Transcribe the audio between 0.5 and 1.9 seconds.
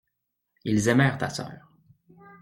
Ils aimèrent ta sœur.